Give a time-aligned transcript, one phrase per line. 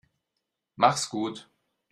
[0.77, 1.47] Mach's gut.